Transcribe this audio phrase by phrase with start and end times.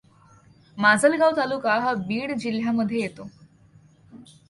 [0.77, 3.29] माजलगाव तालुका हा बीड जिल्ह्यामध्ये येतो.